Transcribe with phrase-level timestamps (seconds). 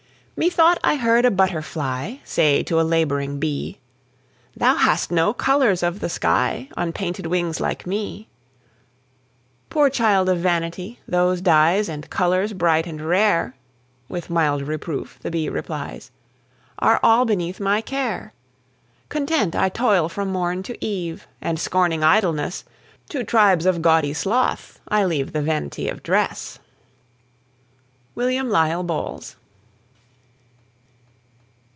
[0.37, 3.77] Methought I heard a butterfly Say to a labouring bee:
[4.57, 8.27] "Thou hast no colours of the sky On painted wings like me."
[9.69, 10.99] "Poor child of vanity!
[11.07, 13.55] those dyes, And colours bright and rare,"
[14.09, 16.09] With mild reproof, the bee replies,
[16.79, 18.33] "Are all beneath my care.
[19.09, 22.63] "Content I toil from morn to eve, And scorning idleness,
[23.09, 26.57] To tribes of gaudy sloth I leave The vanity of dress."
[28.15, 29.35] WILLIAM LISLE BOWLES.